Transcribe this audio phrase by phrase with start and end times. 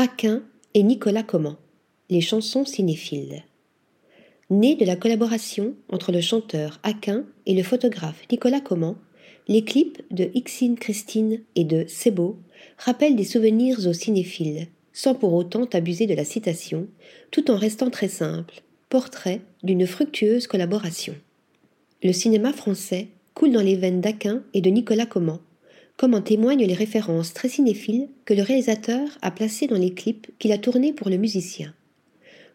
[0.00, 0.44] Aquin
[0.74, 1.56] et Nicolas Comment,
[2.08, 3.42] les chansons cinéphiles.
[4.48, 8.94] Né de la collaboration entre le chanteur Aquin et le photographe Nicolas Comment,
[9.48, 12.38] les clips de Ixine Christine et de Sebo
[12.78, 16.86] rappellent des souvenirs aux cinéphiles, sans pour autant abuser de la citation,
[17.32, 21.16] tout en restant très simple, portrait d'une fructueuse collaboration.
[22.04, 25.40] Le cinéma français coule dans les veines d'Aquin et de Nicolas Comment,
[25.98, 30.30] comme en témoignent les références très cinéphiles que le réalisateur a placées dans les clips
[30.38, 31.74] qu'il a tournés pour le musicien.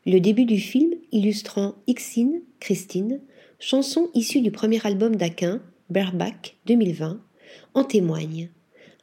[0.05, 3.19] Le début du film illustrant Ixine, Christine,
[3.59, 7.19] chanson issue du premier album d'Aquin, Bareback 2020,
[7.73, 8.49] en témoigne.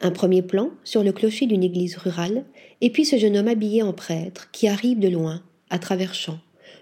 [0.01, 2.45] Un premier plan sur le clocher d'une église rurale,
[2.81, 6.39] et puis ce jeune homme habillé en prêtre qui arrive de loin, à travers champs,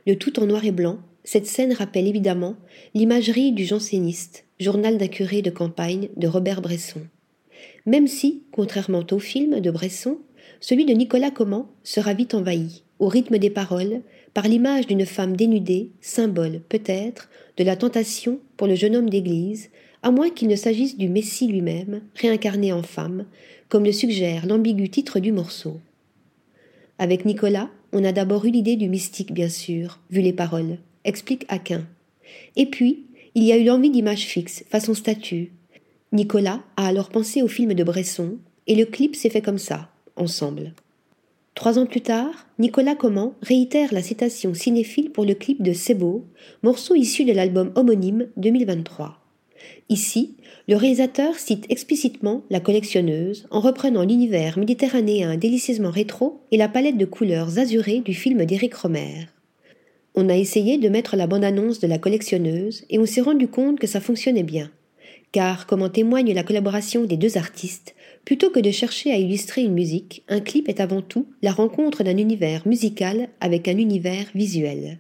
[0.08, 1.00] le tout en noir et blanc.
[1.26, 2.56] Cette scène rappelle évidemment
[2.94, 7.02] l'imagerie du janséniste, journal d'un curé de campagne de Robert Bresson
[7.86, 10.18] même si, contrairement au film de Bresson,
[10.60, 14.02] celui de Nicolas Comment sera vite envahi, au rythme des paroles,
[14.34, 19.70] par l'image d'une femme dénudée, symbole, peut-être, de la tentation pour le jeune homme d'église,
[20.04, 23.26] à moins qu'il ne s'agisse du Messie lui-même, réincarné en femme,
[23.68, 25.80] comme le suggère l'ambigu titre du morceau.
[26.98, 31.46] Avec Nicolas, on a d'abord eu l'idée du mystique, bien sûr, vu les paroles, explique
[31.48, 31.86] Aquin.
[32.56, 35.52] Et puis, il y a eu l'envie d'image fixe, façon statue,
[36.12, 39.90] Nicolas a alors pensé au film de Bresson, et le clip s'est fait comme ça,
[40.16, 40.74] ensemble.
[41.54, 45.94] Trois ans plus tard, Nicolas Comment réitère la citation cinéphile pour le clip de C'est
[45.94, 46.26] beau,
[46.64, 49.20] morceau issu de l'album homonyme 2023.
[49.90, 50.36] Ici,
[50.68, 56.98] le réalisateur cite explicitement la collectionneuse en reprenant l'univers méditerranéen délicieusement rétro et la palette
[56.98, 59.28] de couleurs azurées du film d'Éric Romer.
[60.16, 63.80] On a essayé de mettre la bande-annonce de la collectionneuse et on s'est rendu compte
[63.80, 64.72] que ça fonctionnait bien
[65.32, 69.62] car, comme en témoigne la collaboration des deux artistes, plutôt que de chercher à illustrer
[69.62, 74.26] une musique, un clip est avant tout la rencontre d'un univers musical avec un univers
[74.36, 75.00] visuel.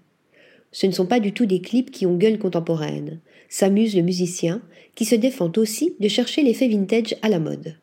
[0.71, 4.61] Ce ne sont pas du tout des clips qui ont gueule contemporaine, s'amuse le musicien,
[4.95, 7.75] qui se défend aussi de chercher l'effet vintage à la mode.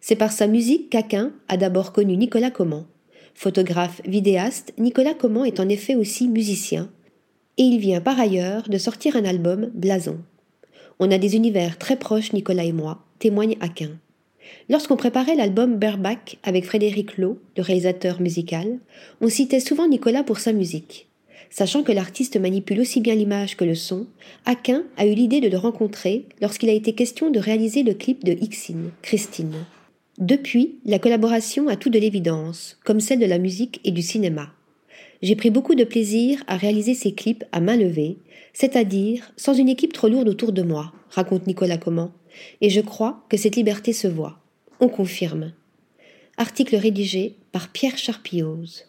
[0.00, 2.86] C'est par sa musique qu'Aquin a d'abord connu Nicolas Comment.
[3.34, 6.90] Photographe, vidéaste, Nicolas Comment est en effet aussi musicien,
[7.56, 10.18] et il vient par ailleurs de sortir un album Blason.
[11.04, 13.90] On a des univers très proches, Nicolas et moi, témoigne Aquin.
[14.68, 18.78] Lorsqu'on préparait l'album Bareback avec Frédéric Lowe, le réalisateur musical,
[19.20, 21.08] on citait souvent Nicolas pour sa musique.
[21.50, 24.06] Sachant que l'artiste manipule aussi bien l'image que le son,
[24.44, 28.22] Aquin a eu l'idée de le rencontrer lorsqu'il a été question de réaliser le clip
[28.22, 29.64] de Ixine, Christine.
[30.18, 34.52] Depuis, la collaboration a tout de l'évidence, comme celle de la musique et du cinéma.
[35.22, 38.18] J'ai pris beaucoup de plaisir à réaliser ces clips à main levée,
[38.52, 42.12] c'est-à-dire sans une équipe trop lourde autour de moi, raconte Nicolas Comment,
[42.60, 44.38] et je crois que cette liberté se voit.
[44.80, 45.52] On confirme.
[46.36, 48.86] Article rédigé par Pierre Charpillose.